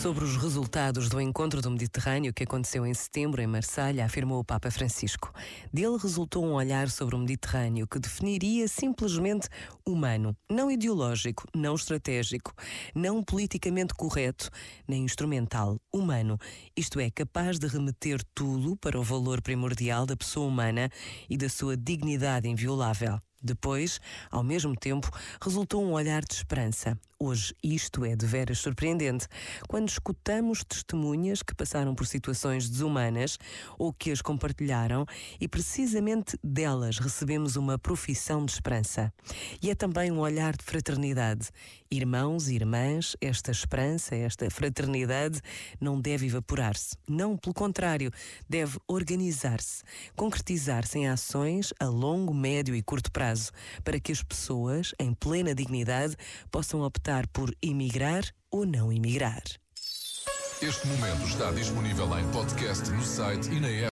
[0.00, 4.44] Sobre os resultados do encontro do Mediterrâneo que aconteceu em setembro em Marselha, afirmou o
[4.44, 5.30] Papa Francisco.
[5.70, 9.46] Dele resultou um olhar sobre o Mediterrâneo que definiria simplesmente
[9.86, 12.54] humano, não ideológico, não estratégico,
[12.94, 14.48] não politicamente correto,
[14.88, 16.38] nem instrumental, humano.
[16.74, 20.88] Isto é, capaz de remeter tudo para o valor primordial da pessoa humana
[21.28, 23.20] e da sua dignidade inviolável.
[23.42, 24.00] Depois,
[24.30, 26.98] ao mesmo tempo, resultou um olhar de esperança.
[27.22, 29.26] Hoje isto é de veras surpreendente.
[29.68, 33.38] Quando escutamos testemunhas que passaram por situações desumanas
[33.78, 35.04] ou que as compartilharam
[35.38, 39.12] e precisamente delas recebemos uma profissão de esperança.
[39.62, 41.50] E é também um olhar de fraternidade.
[41.90, 45.42] Irmãos e irmãs, esta esperança, esta fraternidade
[45.78, 46.96] não deve evaporar-se.
[47.06, 48.10] Não, pelo contrário,
[48.48, 49.82] deve organizar-se,
[50.16, 53.52] concretizar-se em ações a longo, médio e curto prazo prazo
[53.84, 56.16] para que as pessoas, em plena dignidade,
[56.50, 59.42] possam optar por emigrar ou não emigrar.
[60.60, 63.88] Este momento está disponível em podcast no site e na app.